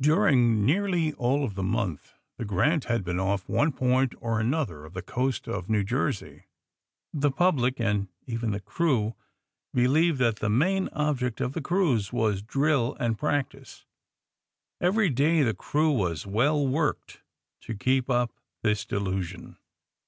[0.00, 4.14] During nearly all of the month the *^ Grant ^' had been off one point
[4.20, 6.44] or another of the coast of New Jersey.
[7.12, 9.16] The public, and even the crew
[9.72, 13.84] be lieved that the main object of the cruise was drill and practice.
[14.80, 17.22] Every day the crew was well worked
[17.62, 18.30] to keep up
[18.62, 19.56] this delusion.